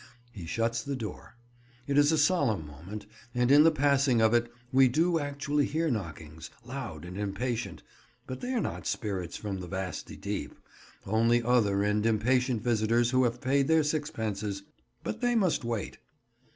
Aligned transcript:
He 0.31 0.47
shuts 0.47 0.81
the 0.81 0.95
door. 0.95 1.35
It 1.85 1.95
is 1.95 2.11
a 2.11 2.17
solemn 2.17 2.65
moment, 2.65 3.05
and 3.35 3.51
in 3.51 3.61
the 3.61 3.69
passing 3.69 4.19
of 4.19 4.33
it 4.33 4.51
we 4.73 4.87
do 4.87 5.19
actually 5.19 5.67
hear 5.67 5.91
knockings, 5.91 6.49
loud 6.65 7.05
and 7.05 7.15
impatient—but 7.19 8.41
they 8.41 8.51
are 8.55 8.61
not 8.61 8.87
spirits 8.87 9.37
from 9.37 9.59
the 9.59 9.67
vasty 9.67 10.15
deep: 10.15 10.55
only 11.05 11.43
other 11.43 11.83
and 11.83 12.03
impatient 12.07 12.63
visitors 12.63 13.11
who 13.11 13.25
have 13.25 13.41
paid 13.41 13.67
their 13.67 13.83
sixpences. 13.83 14.63
But 15.03 15.21
they 15.21 15.35
must 15.35 15.63
wait. 15.63 15.99